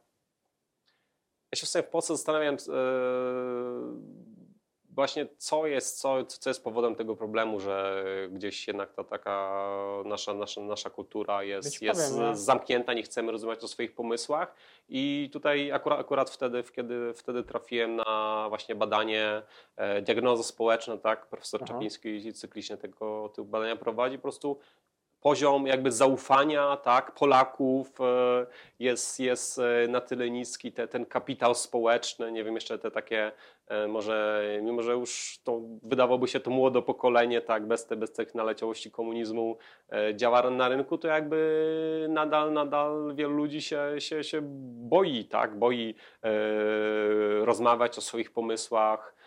ja 1.51 1.59
się 1.59 1.65
sobie 1.65 1.83
w 1.83 1.89
Polsce 1.89 2.15
zastanawiam 2.15 2.55
e, 2.55 2.57
właśnie 4.89 5.27
co 5.37 5.67
jest, 5.67 5.99
co, 5.99 6.25
co 6.25 6.49
jest 6.49 6.63
powodem 6.63 6.95
tego 6.95 7.15
problemu, 7.15 7.59
że 7.59 8.03
gdzieś 8.31 8.67
jednak 8.67 8.93
ta 8.93 9.03
taka 9.03 9.63
nasza, 10.05 10.33
nasza, 10.33 10.61
nasza 10.61 10.89
kultura 10.89 11.43
jest, 11.43 11.81
jest 11.81 12.13
powiem, 12.13 12.25
no. 12.25 12.35
zamknięta, 12.35 12.93
nie 12.93 13.03
chcemy 13.03 13.31
rozmawiać 13.31 13.63
o 13.63 13.67
swoich 13.67 13.93
pomysłach 13.93 14.55
i 14.89 15.29
tutaj 15.33 15.71
akurat, 15.71 15.99
akurat 15.99 16.29
wtedy, 16.29 16.63
kiedy 16.75 17.13
wtedy 17.13 17.43
trafiłem 17.43 17.95
na 17.95 18.45
właśnie 18.49 18.75
badanie 18.75 19.41
e, 19.75 20.01
diagnozy 20.01 20.43
społeczne, 20.43 20.97
tak, 20.97 21.27
profesor 21.27 21.59
Aha. 21.63 21.73
Czapliński 21.73 22.33
cyklicznie 22.33 22.77
tego 22.77 23.29
typu 23.29 23.47
badania 23.47 23.75
prowadzi, 23.75 24.17
po 24.17 24.21
prostu 24.21 24.59
poziom 25.21 25.67
jakby 25.67 25.91
zaufania 25.91 26.77
tak, 26.77 27.11
Polaków 27.11 28.01
e, 28.01 28.45
jest, 28.79 29.19
jest 29.19 29.59
e, 29.59 29.87
na 29.87 30.01
tyle 30.01 30.29
niski, 30.29 30.71
te, 30.71 30.87
ten 30.87 31.05
kapitał 31.05 31.55
społeczny, 31.55 32.31
nie 32.31 32.43
wiem, 32.43 32.55
jeszcze 32.55 32.79
te 32.79 32.91
takie 32.91 33.31
e, 33.67 33.87
może, 33.87 34.43
mimo 34.61 34.81
że 34.81 34.91
już 34.91 35.39
to 35.43 35.61
wydawałoby 35.83 36.27
się 36.27 36.39
to 36.39 36.51
młode 36.51 36.81
pokolenie, 36.81 37.41
tak, 37.41 37.67
bez, 37.67 37.85
te, 37.85 37.95
bez 37.95 38.13
tych 38.13 38.35
naleciałości 38.35 38.91
komunizmu 38.91 39.57
działa 40.15 40.49
na 40.49 40.69
rynku, 40.69 40.97
to 40.97 41.07
jakby 41.07 42.07
nadal, 42.09 42.53
nadal 42.53 43.11
wielu 43.15 43.33
ludzi 43.33 43.61
się, 43.61 43.95
się, 43.97 44.23
się 44.23 44.39
boi, 44.89 45.25
tak, 45.25 45.59
boi 45.59 45.95
e, 46.23 46.29
rozmawiać 47.45 47.97
o 47.97 48.01
swoich 48.01 48.31
pomysłach, 48.31 49.18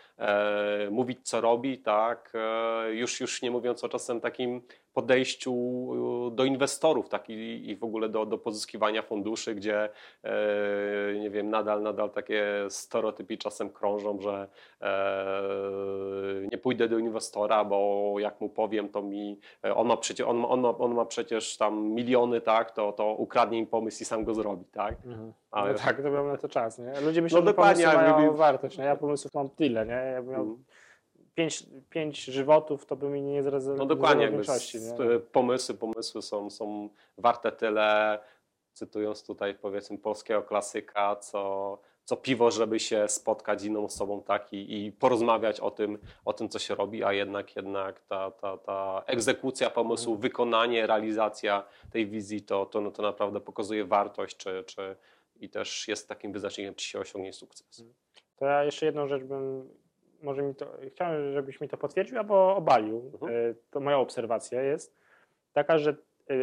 mówić, 0.91 1.19
co 1.23 1.41
robi, 1.41 1.77
tak? 1.79 2.31
E, 2.35 2.93
już, 2.93 3.21
już 3.21 3.41
nie 3.41 3.51
mówiąc 3.51 3.83
o 3.83 3.89
czasem 3.89 4.21
takim 4.21 4.61
podejściu 4.93 5.53
do 6.31 6.45
inwestorów 6.45 7.09
tak? 7.09 7.29
I, 7.29 7.69
i 7.69 7.75
w 7.75 7.83
ogóle 7.83 8.09
do, 8.09 8.25
do 8.25 8.37
pozyskiwania 8.37 9.01
funduszy, 9.01 9.55
gdzie 9.55 9.89
e, 10.23 10.29
nie 11.19 11.29
wiem, 11.29 11.49
nadal, 11.49 11.81
nadal 11.83 12.09
takie 12.09 12.45
stereotypy 12.69 13.37
czasem 13.37 13.69
krążą, 13.69 14.19
że 14.21 14.47
e, 14.81 16.47
nie 16.51 16.57
pójdę 16.57 16.87
do 16.89 16.97
inwestora, 16.97 17.65
bo 17.65 18.13
jak 18.19 18.41
mu 18.41 18.49
powiem, 18.49 18.89
to 18.89 19.01
mi 19.01 19.39
on 19.75 19.87
ma, 19.87 19.97
przecie, 19.97 20.27
on 20.27 20.37
ma, 20.37 20.47
on 20.49 20.61
ma, 20.61 20.69
on 20.77 20.93
ma 20.95 21.05
przecież 21.05 21.57
tam 21.57 21.83
miliony, 21.87 22.41
tak? 22.41 22.71
To, 22.71 22.91
to 22.91 23.05
ukradnie 23.13 23.59
im 23.59 23.67
pomysł 23.67 24.01
i 24.01 24.05
sam 24.05 24.23
go 24.23 24.33
zrobi, 24.33 24.65
tak? 24.65 24.95
Mhm. 25.05 25.33
Ale- 25.51 25.71
No 25.73 25.79
tak, 25.79 26.01
to 26.01 26.11
miał 26.11 26.27
na 26.27 26.37
to 26.37 26.47
czas, 26.49 26.79
nie? 26.79 27.01
Ludzie 27.01 27.21
myślą, 27.21 27.39
No 27.39 27.41
że 27.41 27.51
dokładnie, 27.51 27.83
pomysły 27.85 28.03
jakby- 28.03 28.21
mają 28.21 28.33
wartość, 28.35 28.77
nie? 28.77 28.83
Ja 28.83 28.95
pomysłów 28.95 29.33
mam 29.33 29.49
tyle, 29.49 29.85
nie? 29.85 30.02
Jakbym 30.11 30.33
miał 30.33 30.41
Mhm. 30.41 30.63
pięć, 31.35 31.63
pięć 31.89 32.23
żywotów, 32.25 32.85
to 32.85 32.95
by 32.95 33.09
mi 33.09 33.21
nie 33.21 33.43
zrealizował 33.43 33.77
No 33.77 33.85
dokładnie, 33.85 34.23
jakby 34.23 34.37
większości, 34.37 34.77
pomysły, 35.31 35.75
pomysły 35.75 36.21
są, 36.21 36.49
są 36.49 36.89
warte 37.17 37.51
tyle, 37.51 38.19
cytując 38.73 39.25
tutaj 39.25 39.55
powiedzmy 39.55 39.97
polskiego 39.97 40.43
klasyka, 40.43 41.15
co, 41.15 41.77
co 42.03 42.17
piwo, 42.17 42.51
żeby 42.51 42.79
się 42.79 43.07
spotkać 43.07 43.61
z 43.61 43.65
inną 43.65 43.85
osobą 43.85 44.23
tak 44.23 44.53
i, 44.53 44.85
i 44.85 44.91
porozmawiać 44.91 45.59
o 45.59 45.71
tym, 45.71 45.97
o 46.25 46.33
tym, 46.33 46.49
co 46.49 46.59
się 46.59 46.75
robi, 46.75 47.03
a 47.03 47.13
jednak 47.13 47.55
jednak 47.55 48.01
ta, 48.01 48.31
ta, 48.31 48.57
ta 48.57 49.03
egzekucja 49.05 49.69
pomysłu, 49.69 50.15
wykonanie, 50.15 50.87
realizacja 50.87 51.63
tej 51.91 52.07
wizji, 52.07 52.41
to, 52.41 52.65
to, 52.65 52.81
no, 52.81 52.91
to 52.91 53.01
naprawdę 53.03 53.41
pokazuje 53.41 53.85
wartość, 53.85 54.37
czy, 54.37 54.63
czy 54.67 54.95
i 55.35 55.49
też 55.49 55.87
jest 55.87 56.09
takim 56.09 56.31
wyznacznikiem, 56.31 56.75
czy 56.75 56.85
się 56.85 56.99
osiągnie 56.99 57.33
sukces. 57.33 57.83
To 58.35 58.45
ja 58.45 58.63
jeszcze 58.63 58.85
jedną 58.85 59.07
rzecz 59.07 59.23
bym, 59.23 59.69
może 60.23 60.41
mi 60.41 60.55
to, 60.55 60.77
chciałem, 60.87 61.33
żebyś 61.33 61.61
mi 61.61 61.69
to 61.69 61.77
potwierdził 61.77 62.17
albo 62.17 62.55
obalił. 62.55 63.11
Mhm. 63.13 63.31
E, 63.31 63.53
To 63.71 63.79
moja 63.79 63.97
obserwacja 63.97 64.61
jest 64.61 64.95
taka, 65.53 65.77
że 65.77 65.95
e, 66.29 66.35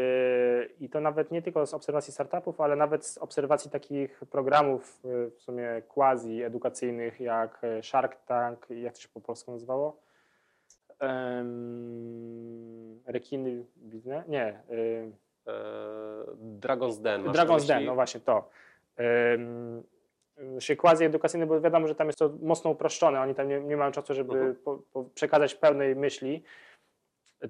i 0.81 0.89
to 0.89 1.01
nawet 1.01 1.31
nie 1.31 1.43
tylko 1.43 1.67
z 1.67 1.75
obserwacji 1.75 2.13
startupów, 2.13 2.61
ale 2.61 2.77
nawet 2.77 3.07
z 3.07 3.19
obserwacji 3.19 3.71
takich 3.71 4.21
programów 4.31 5.01
e, 5.05 5.31
w 5.31 5.41
sumie 5.41 5.83
quasi 5.89 6.43
edukacyjnych 6.43 7.21
jak 7.21 7.63
Shark 7.83 8.25
Tank, 8.27 8.67
jak 8.71 8.95
to 8.95 9.01
się 9.01 9.09
po 9.15 9.21
polsku 9.21 9.53
nazywało? 9.53 9.97
Rekiny 13.07 13.65
biznes? 13.77 14.29
Nie. 14.29 14.63
Dragon's 16.61 17.03
Den. 17.03 17.25
Dragon's? 17.25 17.67
Den, 17.67 17.85
no 17.85 17.95
właśnie 17.95 18.21
to. 18.21 18.51
Ym, 20.41 20.61
się 20.61 20.77
quasi 20.77 21.05
edukacyjny, 21.05 21.47
bo 21.47 21.61
wiadomo, 21.61 21.89
że 21.89 21.95
tam 21.95 22.07
jest 22.07 22.19
to 22.19 22.31
mocno 22.43 22.71
uproszczone, 22.71 23.21
oni 23.21 23.35
tam 23.35 23.49
nie, 23.49 23.61
nie 23.61 23.77
mają 23.77 23.93
czasu, 23.93 24.15
żeby 24.15 24.33
Mhm. 24.33 24.57
po, 24.57 24.79
po 24.93 25.05
przekazać 25.05 25.55
pełnej 25.55 25.97
myśli, 25.97 26.43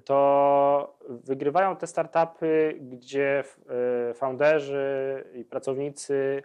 to 0.05 0.97
wygrywają 1.09 1.75
te 1.75 1.87
startupy, 1.87 2.77
gdzie 2.81 3.43
y, 4.11 4.13
founderzy 4.13 5.23
i 5.33 5.43
pracownicy 5.45 6.43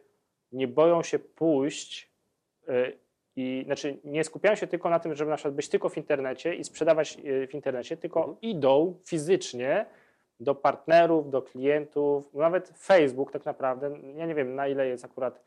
nie 0.52 0.68
boją 0.68 1.02
się 1.02 1.18
pójść 1.18 2.10
y, 2.68 2.98
i 3.36 3.62
znaczy 3.66 3.98
nie 4.04 4.24
skupiają 4.24 4.54
się 4.54 4.66
tylko 4.66 4.90
na 4.90 4.98
tym, 4.98 5.14
żeby 5.14 5.30
na 5.30 5.36
przykład 5.36 5.54
być 5.54 5.68
tylko 5.68 5.88
w 5.88 5.96
internecie 5.96 6.54
i 6.54 6.64
sprzedawać 6.64 7.18
y, 7.24 7.46
w 7.46 7.54
internecie, 7.54 7.96
tylko 7.96 8.20
Mhm. 8.20 8.38
idą 8.42 8.94
fizycznie 9.04 9.86
do 10.40 10.54
partnerów, 10.54 11.30
do 11.30 11.42
klientów, 11.42 12.34
nawet 12.34 12.68
Facebook 12.78 13.32
tak 13.32 13.44
naprawdę, 13.44 13.90
ja 14.14 14.26
nie 14.26 14.34
wiem 14.34 14.54
na 14.54 14.68
ile 14.68 14.88
jest 14.88 15.04
akurat 15.04 15.42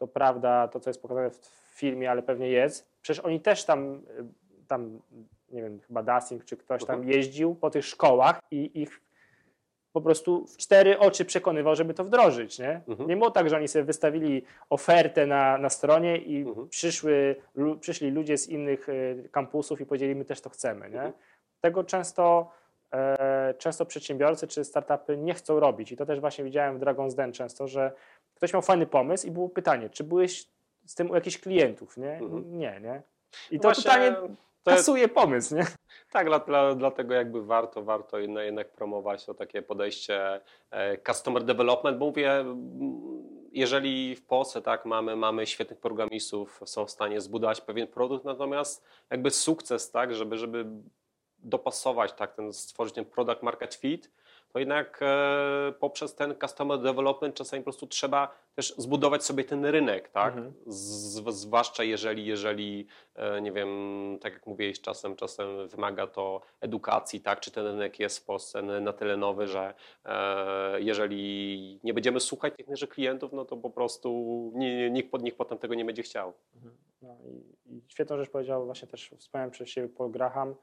to 0.00 0.06
prawda, 0.08 0.68
to 0.68 0.80
co 0.80 0.90
jest 0.90 1.02
pokazane 1.02 1.30
w 1.30 1.46
filmie, 1.74 2.10
ale 2.10 2.22
pewnie 2.22 2.48
jest. 2.48 2.88
Przecież 3.02 3.24
oni 3.24 3.40
też 3.40 3.64
tam, 3.64 3.94
y, 3.94 3.98
tam 4.68 5.00
nie 5.52 5.62
wiem, 5.62 5.80
chyba 5.80 6.02
Dasing 6.02 6.44
czy 6.44 6.56
ktoś 6.56 6.84
tam 6.84 6.96
Mhm. 6.96 7.12
jeździł 7.16 7.54
po 7.54 7.70
tych 7.70 7.84
szkołach 7.84 8.40
i 8.50 8.82
ich 8.82 9.00
po 9.92 10.00
prostu 10.00 10.46
w 10.46 10.56
cztery 10.56 10.98
oczy 10.98 11.24
przekonywał, 11.24 11.76
żeby 11.76 11.94
to 11.94 12.04
wdrożyć, 12.04 12.58
nie? 12.58 12.80
Mhm. 12.88 13.08
Nie 13.08 13.16
było 13.16 13.30
tak, 13.30 13.50
że 13.50 13.56
oni 13.56 13.68
sobie 13.68 13.84
wystawili 13.84 14.42
ofertę 14.70 15.26
na, 15.26 15.58
na 15.58 15.68
stronie 15.70 16.16
i 16.16 16.42
Mhm. 16.42 16.68
przyszły, 16.68 17.36
lu, 17.54 17.78
przyszli 17.78 18.10
ludzie 18.10 18.38
z 18.38 18.48
innych 18.48 18.88
y, 18.88 19.28
kampusów 19.32 19.80
i 19.80 19.86
powiedzieli, 19.86 20.14
my 20.14 20.24
też 20.24 20.40
to 20.40 20.50
chcemy, 20.50 20.90
nie? 20.90 20.96
Mhm. 20.96 21.12
Tego 21.60 21.84
często, 21.84 22.50
e, 22.94 23.54
często 23.58 23.86
przedsiębiorcy 23.86 24.46
czy 24.46 24.64
startupy 24.64 25.16
nie 25.16 25.34
chcą 25.34 25.60
robić 25.60 25.92
i 25.92 25.96
to 25.96 26.06
też 26.06 26.20
właśnie 26.20 26.44
widziałem 26.44 26.78
w 26.78 26.80
Dragon's 26.80 27.14
Den 27.14 27.32
często, 27.32 27.68
że 27.68 27.92
ktoś 28.40 28.52
miał 28.52 28.62
fajny 28.62 28.86
pomysł 28.86 29.26
i 29.26 29.30
było 29.30 29.48
pytanie, 29.48 29.90
czy 29.90 30.04
byłeś 30.04 30.48
z 30.86 30.94
tym 30.94 31.10
u 31.10 31.14
jakichś 31.14 31.38
klientów, 31.38 31.96
nie? 31.96 32.12
Mhm. 32.12 32.58
Nie, 32.58 32.80
nie? 32.82 33.02
I 33.50 33.56
No 33.56 33.62
to 33.62 33.68
właśnie, 33.68 33.82
totalnie 33.84 34.12
to 34.16 34.70
jest- 34.70 34.82
kasuje 34.86 35.08
pomysł, 35.08 35.54
nie? 35.56 35.66
Tak, 36.10 36.26
dla, 36.26 36.38
dla, 36.38 36.74
dlatego 36.74 37.14
jakby 37.14 37.42
warto, 37.44 37.82
warto 37.82 38.18
jednak, 38.18 38.72
promować 38.72 39.24
to 39.24 39.34
takie 39.34 39.62
podejście 39.62 40.40
e, 40.70 40.98
customer 40.98 41.44
development, 41.44 41.98
bo 41.98 42.06
mówię, 42.06 42.44
jeżeli 43.52 44.16
w 44.16 44.26
Polsce 44.26 44.62
tak 44.62 44.84
mamy, 44.86 45.16
mamy 45.16 45.46
świetnych 45.46 45.78
programistów, 45.78 46.60
są 46.64 46.86
w 46.86 46.90
stanie 46.90 47.20
zbudować 47.20 47.60
pewien 47.60 47.86
produkt, 47.86 48.24
natomiast 48.24 48.84
jakby 49.10 49.30
sukces, 49.30 49.90
tak, 49.90 50.14
żeby, 50.14 50.38
żeby 50.38 50.66
dopasować, 51.38 52.12
tak, 52.12 52.34
ten, 52.34 52.52
stworzyć 52.52 52.94
ten 52.94 53.04
product 53.04 53.42
market 53.42 53.74
fit, 53.74 54.10
to 54.52 54.58
jednak 54.58 54.98
e, 55.02 55.72
poprzez 55.80 56.14
ten 56.14 56.34
customer 56.40 56.78
development 56.80 57.34
czasami 57.34 57.62
po 57.62 57.64
prostu 57.64 57.86
trzeba 57.86 58.34
też 58.54 58.74
zbudować 58.78 59.24
sobie 59.24 59.44
ten 59.44 59.64
rynek, 59.66 60.08
tak? 60.08 60.36
Mhm. 60.36 60.52
Zwłaszcza 61.32 61.84
jeżeli, 61.84 62.26
jeżeli 62.26 62.86
e, 63.14 63.40
nie 63.40 63.52
wiem, 63.52 63.68
tak 64.20 64.32
jak 64.32 64.46
mówiłeś, 64.46 64.80
czasem, 64.80 65.16
czasem 65.16 65.68
wymaga 65.68 66.06
to 66.06 66.40
edukacji, 66.60 67.20
tak? 67.20 67.40
Czy 67.40 67.50
ten 67.50 67.66
rynek 67.66 68.00
jest 68.00 68.18
w 68.18 68.24
Polsce 68.24 68.62
na 68.62 68.92
tyle 68.92 69.16
nowy, 69.16 69.46
że 69.46 69.74
e, 70.04 70.80
jeżeli 70.80 71.80
nie 71.84 71.94
będziemy 71.94 72.20
słuchać 72.20 72.54
tych 72.56 72.68
naszych 72.68 72.88
klientów, 72.88 73.32
no 73.32 73.44
to 73.44 73.56
po 73.56 73.70
prostu 73.70 74.10
ni- 74.54 74.76
ni- 74.76 74.90
nikt, 74.90 75.10
pod- 75.10 75.22
nikt 75.22 75.38
potem 75.38 75.58
tego 75.58 75.74
nie 75.74 75.84
będzie 75.84 76.02
chciał. 76.02 76.32
No 77.02 77.16
i, 77.24 77.74
i 77.76 77.82
świetną 77.88 78.16
rzecz 78.16 78.30
powiedział 78.30 78.64
właśnie 78.66 78.88
też 78.88 79.10
wspomniałem 79.18 79.50
przez 79.50 79.68
siebie 79.68 79.88
Paul 79.88 80.10
Graham, 80.10 80.54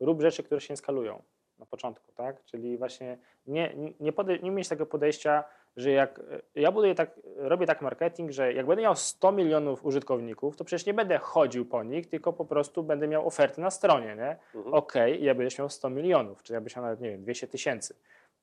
rób 0.00 0.22
rzeczy, 0.22 0.42
które 0.42 0.60
się 0.60 0.72
nie 0.72 0.76
skalują 0.76 1.22
na 1.58 1.66
początku, 1.66 2.12
tak? 2.12 2.44
Czyli 2.44 2.78
właśnie 2.78 3.18
nie, 3.46 3.74
nie, 4.00 4.12
podej- 4.12 4.42
nie 4.42 4.50
mieć 4.50 4.68
tego 4.68 4.86
podejścia, 4.86 5.44
że 5.76 5.90
jak 5.90 6.20
ja 6.54 6.72
buduję 6.72 6.94
tak, 6.94 7.20
robię 7.36 7.66
tak 7.66 7.82
marketing, 7.82 8.30
że 8.30 8.52
jak 8.52 8.66
będę 8.66 8.82
miał 8.82 8.96
100 8.96 9.32
milionów 9.32 9.84
użytkowników, 9.84 10.56
to 10.56 10.64
przecież 10.64 10.86
nie 10.86 10.94
będę 10.94 11.18
chodził 11.18 11.66
po 11.66 11.82
nich, 11.84 12.06
tylko 12.08 12.32
po 12.32 12.44
prostu 12.44 12.82
będę 12.82 13.08
miał 13.08 13.26
oferty 13.26 13.60
na 13.60 13.70
stronie, 13.70 14.16
nie? 14.16 14.36
Mhm. 14.54 14.74
Okej, 14.74 15.24
ja 15.24 15.34
będziesz 15.34 15.58
miał 15.58 15.68
100 15.68 15.90
milionów, 15.90 16.42
czy 16.42 16.52
ja 16.52 16.60
byś 16.60 16.76
miał 16.76 16.84
nawet, 16.84 17.00
nie 17.00 17.10
wiem, 17.10 17.22
200 17.22 17.46
tysięcy. 17.48 17.94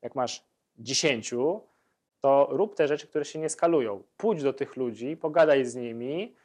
Jak 0.02 0.16
masz 0.16 0.44
10, 0.80 1.34
to 2.22 2.48
rób 2.52 2.76
te 2.76 2.88
rzeczy, 2.88 3.08
które 3.08 3.26
się 3.26 3.40
nie 3.40 3.50
skalują. 3.50 4.04
Pójdź 4.18 4.44
do 4.44 4.54
tych 4.54 4.76
ludzi, 4.76 5.18
pogadaj 5.18 5.66
z 5.66 5.76
nimi 5.76 6.36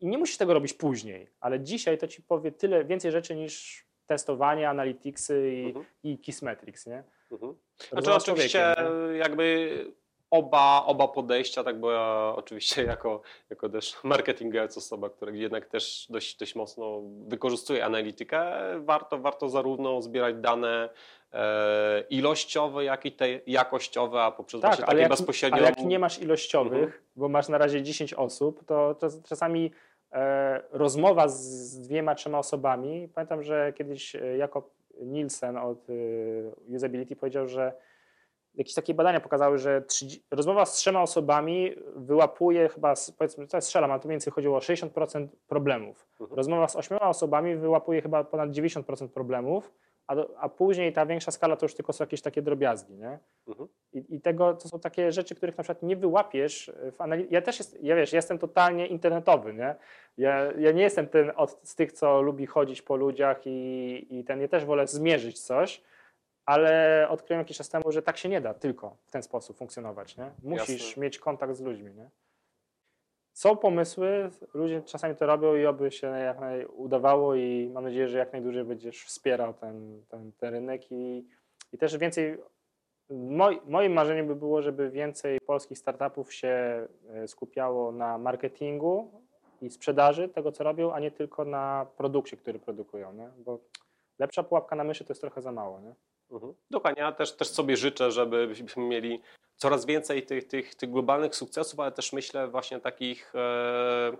i 0.00 0.06
nie 0.06 0.18
musisz 0.18 0.36
tego 0.36 0.54
robić 0.54 0.72
później, 0.74 1.26
ale 1.40 1.60
dzisiaj 1.60 1.98
to 1.98 2.08
ci 2.08 2.22
powie 2.22 2.52
tyle 2.52 2.84
więcej 2.84 3.12
rzeczy 3.12 3.36
niż 3.36 3.84
testowanie, 4.06 4.68
analyticsy 4.68 5.52
i, 5.54 5.66
Mhm. 5.66 5.84
i 6.02 6.18
Kissmetrics, 6.18 6.86
nie? 6.86 7.02
Mhm. 7.32 7.54
Znaczy 7.92 8.14
oczywiście 8.14 8.74
nie? 9.10 9.16
jakby 9.16 9.70
oba, 10.30 10.82
oba 10.86 11.08
podejścia, 11.08 11.64
tak 11.64 11.80
bo 11.80 11.92
ja 11.92 12.32
oczywiście 12.36 12.84
jako, 12.94 13.20
jako 13.50 13.68
też 13.68 13.96
marketingowiec, 14.04 14.78
osoba, 14.78 15.10
która 15.10 15.32
jednak 15.32 15.66
też 15.66 16.06
dość, 16.10 16.36
dość 16.38 16.54
mocno 16.54 17.00
wykorzystuje 17.28 17.84
analitykę, 17.84 18.52
warto, 18.80 19.18
warto 19.18 19.48
zarówno 19.48 20.02
zbierać 20.02 20.36
dane 20.36 20.88
e, 21.32 22.04
ilościowe, 22.10 22.84
jak 22.84 23.06
i 23.06 23.12
te 23.12 23.26
jakościowe, 23.46 24.22
a 24.22 24.30
poprzez 24.30 24.60
właśnie 24.60 24.76
Tak, 24.76 24.80
takie 24.86 24.90
ale 24.92 25.00
jak, 25.00 25.10
bezpośrednio... 25.10 25.58
ale 25.58 25.66
jak 25.66 25.78
nie 25.84 25.98
masz 25.98 26.18
ilościowych, 26.18 26.82
Mhm. 26.84 27.02
bo 27.16 27.28
masz 27.28 27.48
na 27.48 27.58
razie 27.58 27.82
10 27.82 28.14
osób, 28.14 28.64
to, 28.66 28.96
czasami 29.28 29.70
rozmowa 30.70 31.28
z, 31.28 31.40
z 31.42 31.80
dwiema, 31.80 32.14
trzema 32.14 32.38
osobami. 32.38 33.08
Pamiętam, 33.14 33.42
że 33.42 33.72
kiedyś 33.72 34.16
e, 34.16 34.36
Jakob 34.36 34.70
Nielsen 35.00 35.56
od 35.56 35.90
e, 35.90 36.74
Usability 36.76 37.16
powiedział, 37.16 37.48
że 37.48 37.72
jakieś 38.54 38.74
takie 38.74 38.94
badania 38.94 39.20
pokazały, 39.20 39.58
że 39.58 39.82
30, 39.82 40.24
rozmowa 40.30 40.66
z 40.66 40.72
trzema 40.72 41.02
osobami 41.02 41.74
wyłapuje 41.96 42.68
chyba, 42.68 42.94
powiedzmy, 43.18 43.46
to 43.46 43.56
jest 43.56 43.66
strzelam, 43.66 43.90
ale 43.90 44.00
to 44.00 44.08
mniej 44.08 44.14
więcej 44.14 44.32
chodziło 44.32 44.56
o 44.56 44.60
60% 44.60 45.28
problemów. 45.46 46.06
Mhm. 46.20 46.36
Rozmowa 46.36 46.68
z 46.68 46.76
ośmioma 46.76 47.08
osobami 47.08 47.56
wyłapuje 47.56 48.02
chyba 48.02 48.24
ponad 48.24 48.50
90% 48.50 49.08
problemów, 49.08 49.72
a, 50.06 50.16
a 50.38 50.48
później 50.48 50.92
ta 50.92 51.06
większa 51.06 51.30
skala 51.30 51.56
to 51.56 51.64
już 51.64 51.74
tylko 51.74 51.92
są 51.92 52.04
jakieś 52.04 52.22
takie 52.22 52.42
drobiazgi, 52.42 52.94
nie? 52.94 53.18
Mhm. 53.48 53.68
I, 53.92 54.14
I 54.14 54.20
tego 54.20 54.54
to 54.54 54.68
są 54.68 54.80
takie 54.80 55.12
rzeczy, 55.12 55.34
których 55.34 55.58
na 55.58 55.64
przykład 55.64 55.82
nie 55.82 55.96
wyłapiesz 55.96 56.72
w 56.92 57.00
analizie. 57.00 57.28
Ja 57.30 57.42
też 57.42 57.58
jest, 57.58 57.82
ja 57.82 57.96
wiesz, 57.96 58.12
jestem 58.12 58.38
totalnie 58.38 58.86
internetowy, 58.86 59.54
nie? 59.54 59.74
Ja, 60.18 60.52
ja 60.58 60.72
nie 60.72 60.82
jestem 60.82 61.08
ten 61.08 61.32
od, 61.36 61.60
z 61.62 61.74
tych, 61.74 61.92
co 61.92 62.22
lubi 62.22 62.46
chodzić 62.46 62.82
po 62.82 62.96
ludziach 62.96 63.46
i, 63.46 64.06
i 64.10 64.24
ten, 64.24 64.40
ja 64.40 64.48
też 64.48 64.64
wolę 64.64 64.86
zmierzyć 64.86 65.40
coś, 65.40 65.82
ale 66.46 67.06
odkryłem 67.10 67.38
jakiś 67.38 67.56
czas 67.56 67.68
temu, 67.68 67.92
że 67.92 68.02
tak 68.02 68.16
się 68.16 68.28
nie 68.28 68.40
da 68.40 68.54
tylko 68.54 68.96
w 69.06 69.10
ten 69.10 69.22
sposób 69.22 69.56
funkcjonować, 69.56 70.16
nie? 70.16 70.30
Musisz 70.42 70.88
Jasne. 70.88 71.02
mieć 71.02 71.18
kontakt 71.18 71.54
z 71.54 71.60
ludźmi, 71.60 71.94
nie? 71.94 72.10
Są 73.34 73.56
pomysły, 73.56 74.30
ludzie 74.54 74.82
czasami 74.82 75.16
to 75.16 75.26
robią 75.26 75.56
i 75.56 75.66
oby 75.66 75.90
się 75.90 76.06
jak 76.06 76.40
naj 76.40 76.66
udawało 76.66 77.34
i 77.34 77.70
mam 77.74 77.84
nadzieję, 77.84 78.08
że 78.08 78.18
jak 78.18 78.32
najdłużej 78.32 78.64
będziesz 78.64 79.04
wspierał 79.04 79.54
ten, 79.54 80.02
ten, 80.08 80.32
ten 80.32 80.54
rynek 80.54 80.92
i, 80.92 81.24
i 81.72 81.78
też 81.78 81.98
więcej, 81.98 82.38
moim 83.66 83.92
marzeniem 83.92 84.26
by 84.26 84.36
było, 84.36 84.62
żeby 84.62 84.90
więcej 84.90 85.40
polskich 85.40 85.78
startupów 85.78 86.34
się 86.34 86.86
e, 87.08 87.28
skupiało 87.28 87.92
na 87.92 88.18
marketingu 88.18 89.22
i 89.60 89.70
sprzedaży 89.70 90.28
tego, 90.28 90.52
co 90.52 90.64
robią, 90.64 90.92
a 90.92 91.00
nie 91.00 91.10
tylko 91.10 91.44
na 91.44 91.86
produkcie, 91.96 92.36
który 92.36 92.58
produkują, 92.58 93.12
nie? 93.12 93.30
bo 93.38 93.58
lepsza 94.18 94.42
pułapka 94.42 94.76
na 94.76 94.84
myszy 94.84 95.04
to 95.04 95.12
jest 95.12 95.20
trochę 95.20 95.42
za 95.42 95.52
mało. 95.52 95.80
Nie? 95.80 95.94
Mhm. 96.30 96.54
Dokładnie, 96.70 97.02
ja 97.02 97.12
też, 97.12 97.36
też 97.36 97.48
sobie 97.48 97.76
życzę, 97.76 98.10
żebyśmy 98.10 98.82
mieli 98.82 99.20
coraz 99.56 99.86
więcej 99.86 100.22
tych, 100.22 100.48
tych, 100.48 100.74
tych 100.74 100.90
globalnych 100.90 101.36
sukcesów, 101.36 101.80
ale 101.80 101.92
też 101.92 102.12
myślę 102.12 102.48
właśnie 102.48 102.80
takich 102.80 103.32
e, 103.34 104.12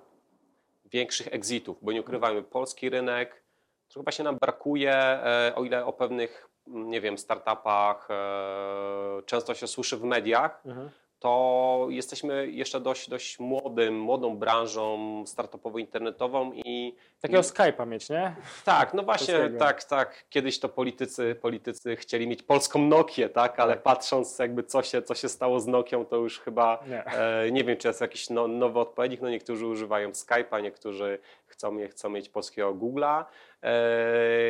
większych 0.87 1.29
exitów, 1.33 1.79
bo 1.83 1.93
nie 1.93 2.00
ukrywajmy, 2.00 2.43
polski 2.43 2.91
rynek, 2.91 3.43
trochę 3.88 4.05
właśnie 4.05 4.25
nam 4.25 4.37
brakuje, 4.41 4.95
e, 4.95 5.53
o 5.57 5.64
ile 5.64 5.85
o 5.85 5.93
pewnych, 5.93 6.49
nie 6.67 7.00
wiem, 7.00 7.19
startupach 7.19 8.09
e, 8.11 9.23
często 9.26 9.55
się 9.55 9.67
słyszy 9.67 9.97
w 9.97 10.03
mediach, 10.05 10.62
Mhm. 10.67 10.91
To 11.25 11.87
jesteśmy 11.90 12.50
jeszcze 12.50 12.81
dość, 12.81 13.09
dość 13.11 13.38
młodym, 13.38 14.00
młodą 14.00 14.37
branżą 14.37 15.25
startupowo-internetową 15.26 16.50
i 16.54 16.95
Takiego 17.21 17.40
Skype'a 17.40 17.87
mieć, 17.87 18.11
nie? 18.11 18.37
tak, 18.64 18.95
no 18.95 19.02
właśnie, 19.02 19.35
Polskiego. 19.35 19.59
tak, 19.59 19.85
tak. 19.85 20.25
Kiedyś 20.31 20.59
to 20.59 20.69
politycy, 20.69 21.35
politycy 21.35 21.97
chcieli 21.97 22.26
mieć 22.26 22.43
polską 22.43 22.78
Nokię, 22.78 23.28
tak, 23.28 23.61
ale 23.61 23.73
Tak. 23.73 23.83
patrząc 23.83 24.38
jakby 24.38 24.62
co 24.62 24.83
się, 24.83 25.02
co 25.02 25.14
się 25.14 25.28
stało 25.28 25.61
z 25.61 25.66
Nokią, 25.66 26.04
to 26.04 26.16
już 26.16 26.40
chyba 26.40 26.85
Nie. 26.88 27.04
e, 27.04 27.50
nie 27.50 27.64
wiem, 27.64 27.76
czy 27.76 27.88
jest 27.88 28.00
jakiś 28.00 28.31
no, 28.31 28.49
nowy 28.49 28.78
odpowiednik. 28.81 29.21
No 29.21 29.31
niektórzy 29.31 29.66
używają 29.66 30.11
Skype'a, 30.11 30.62
niektórzy 30.62 31.19
chcą, 31.47 31.76
chcą 31.90 32.09
mieć 32.11 32.28
polskiego 32.28 32.75
Google'a. 32.75 33.25
E, 33.62 33.73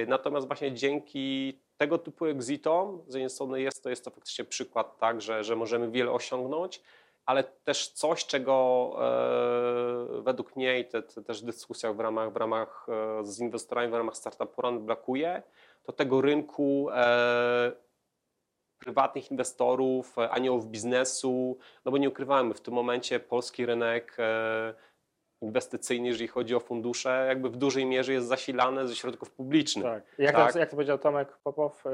natomiast 0.09 0.47
właśnie 0.47 0.73
dzięki 0.73 1.59
tego 1.77 1.99
typu 1.99 2.27
exitom, 2.27 3.03
z 3.09 3.15
jednej 3.15 3.31
strony 3.31 3.61
jest 3.61 3.83
to, 3.83 3.91
jest 3.91 4.05
to 4.05 4.11
faktycznie 4.11 4.45
przykład 4.45 4.99
tak, 4.99 5.21
że, 5.21 5.45
że 5.45 5.57
możemy 5.57 5.91
wiele 5.91 6.13
osiągnąć, 6.13 6.83
ale 7.27 7.45
też 7.45 7.89
coś, 7.89 8.27
czego 8.27 8.91
e, 10.19 10.23
według 10.23 10.57
mnie 10.57 10.85
te, 10.85 11.03
te 11.03 11.23
też 11.23 11.43
w 11.43 11.47
dyskusjach 11.47 11.97
w 11.97 12.01
ramach, 12.01 12.33
w 12.33 12.37
ramach 12.37 12.87
e, 12.89 13.25
z 13.25 13.41
inwestorami, 13.41 13.91
w 13.91 13.95
ramach 13.95 14.17
Startup 14.17 14.59
Run 14.59 14.87
brakuje, 14.87 15.43
to 15.85 15.93
tego 15.93 16.21
rynku 16.21 16.89
e, 16.93 17.73
prywatnych 18.79 19.31
inwestorów, 19.31 20.19
e, 20.19 20.31
aniołów 20.31 20.67
biznesu, 20.67 21.59
no 21.85 21.93
bo 21.93 21.99
nie 21.99 22.09
ukrywamy, 22.09 22.55
w 22.55 22.61
tym 22.61 22.75
momencie 22.75 23.21
polski 23.21 23.67
rynek 23.67 24.17
e, 24.19 24.75
inwestycyjny, 25.41 26.09
jeżeli 26.09 26.29
chodzi 26.29 26.55
o 26.55 26.61
fundusze, 26.61 27.25
jakby 27.29 27.51
w 27.51 27.57
dużej 27.57 27.87
mierze 27.87 28.13
jest 28.13 28.27
zasilany 28.27 28.89
ze 28.89 28.97
środków 28.97 29.31
publicznych. 29.31 29.85
Tak. 29.85 30.05
Jak, 30.19 30.35
Tak. 30.35 30.53
To, 30.53 30.59
jak 30.59 30.71
to 30.71 30.77
powiedział 30.77 30.99
Tomek 30.99 31.39
Popow, 31.45 31.87
y, 31.87 31.91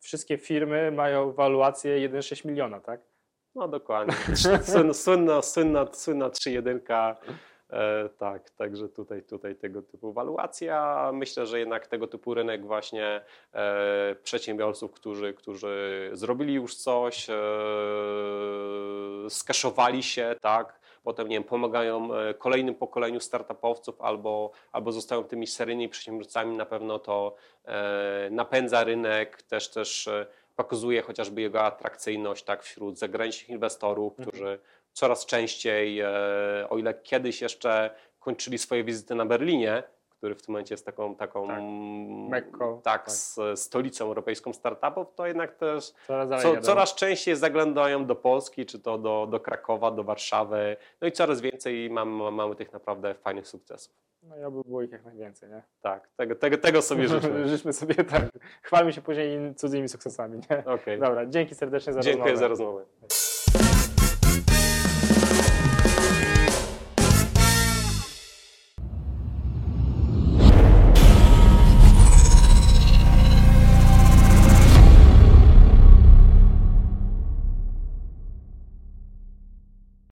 wszystkie 0.00 0.38
firmy 0.38 0.92
mają 0.92 1.32
waluację 1.32 2.08
1,6 2.08 2.46
miliona, 2.46 2.80
tak? 2.80 3.00
No 3.54 3.68
dokładnie. 3.68 4.14
Słynna, 4.62 4.94
słynna, 4.94 5.42
słynna, 5.42 5.86
słynna 5.92 6.28
3-1. 6.28 7.14
E, 7.70 8.08
tak, 8.08 8.50
także 8.50 8.88
tutaj, 8.88 9.22
tutaj 9.22 9.56
tego 9.56 9.82
typu 9.82 10.12
waluacja. 10.12 11.10
Myślę, 11.14 11.46
że 11.46 11.58
jednak 11.58 11.86
tego 11.86 12.06
typu 12.06 12.34
rynek 12.34 12.66
właśnie 12.66 13.20
e, 13.52 14.16
przedsiębiorców, 14.22 14.92
którzy, 14.92 15.34
którzy 15.34 16.10
zrobili 16.12 16.54
już 16.54 16.76
coś, 16.76 17.30
e, 17.30 17.34
skaszowali 19.28 20.02
się, 20.02 20.34
tak, 20.40 20.80
potem 21.08 21.28
nie 21.28 21.36
wiem, 21.36 21.44
pomagają 21.44 22.14
e, 22.14 22.34
kolejnym 22.34 22.74
pokoleniu 22.74 23.20
startupowców 23.20 24.00
albo, 24.00 24.50
albo 24.72 24.92
zostają 24.92 25.24
tymi 25.24 25.46
seryjnymi 25.46 25.88
przedsiębiorcami, 25.88 26.56
na 26.56 26.66
pewno 26.66 26.98
to 26.98 27.34
e, 27.64 28.28
napędza 28.30 28.84
rynek, 28.84 29.42
też 29.42 29.68
też 29.70 30.08
e, 30.08 30.26
pokazuje 30.56 31.02
chociażby 31.02 31.40
jego 31.40 31.62
atrakcyjność 31.62 32.44
tak, 32.44 32.62
wśród 32.62 32.98
zagranicznych 32.98 33.48
inwestorów, 33.48 34.12
Mhm. 34.18 34.28
którzy 34.28 34.58
coraz 34.92 35.26
częściej, 35.26 36.02
o 36.70 36.78
ile 36.78 36.94
kiedyś 36.94 37.40
jeszcze 37.40 37.90
kończyli 38.20 38.58
swoje 38.58 38.84
wizyty 38.84 39.14
na 39.14 39.26
Berlinie, 39.26 39.82
który 40.18 40.34
w 40.34 40.42
tym 40.42 40.52
momencie 40.52 40.74
jest 40.74 40.86
taką, 40.86 41.14
taką 41.14 41.46
Tak. 41.46 41.60
Mekką, 42.28 42.80
tak, 42.82 43.04
tak. 43.04 43.10
z 43.10 43.38
stolicą 43.60 44.04
europejską 44.04 44.52
startupów, 44.52 45.14
to 45.14 45.26
jednak 45.26 45.56
też 45.56 45.92
Coraz, 46.06 46.42
co, 46.42 46.60
coraz 46.60 46.94
częściej 46.94 47.36
zaglądają 47.36 48.06
do 48.06 48.14
Polski, 48.14 48.66
czy 48.66 48.78
to 48.78 48.98
do, 48.98 49.28
do 49.30 49.40
Krakowa, 49.40 49.90
do 49.90 50.04
Warszawy, 50.04 50.76
no 51.00 51.08
i 51.08 51.12
coraz 51.12 51.40
więcej 51.40 51.90
mamy, 51.90 52.30
mamy 52.30 52.56
tych 52.56 52.72
naprawdę 52.72 53.14
fajnych 53.14 53.48
sukcesów. 53.48 53.94
No 54.22 54.38
i 54.38 54.44
oby 54.44 54.62
było 54.64 54.82
ich 54.82 54.90
jak 54.90 55.04
najwięcej, 55.04 55.50
nie? 55.50 55.62
Tak, 55.80 56.08
tego, 56.16 56.34
tego, 56.34 56.58
tego 56.58 56.82
sobie 56.82 57.08
życzę. 57.08 57.48
Życzmy 57.48 57.72
sobie 57.72 57.94
tak. 57.94 58.22
Chwalmy 58.62 58.92
się 58.92 59.02
później 59.02 59.54
cudzymi 59.54 59.88
sukcesami, 59.88 60.40
nie? 60.50 60.64
Okay. 60.64 60.98
Dobra, 60.98 61.26
dzięki 61.26 61.54
serdecznie 61.54 61.92
za 61.92 62.00
Dziękuję 62.00 62.32
rozmowę. 62.32 62.38
za 62.38 62.48
rozmowę. 62.48 62.84